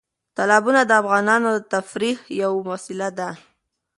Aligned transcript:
تالابونه 0.35 0.81
د 0.85 0.91
افغانانو 1.01 1.47
د 1.55 1.59
تفریح 1.73 2.17
یوه 2.41 2.59
وسیله 2.71 3.09
ده. 3.17 3.29